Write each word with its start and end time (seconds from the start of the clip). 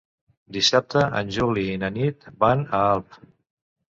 Dissabte 0.55 1.03
en 1.19 1.29
Juli 1.35 1.67
i 1.73 1.77
na 1.83 1.91
Nit 1.99 2.27
van 2.45 2.65
a 2.79 2.79
Alp. 2.95 3.21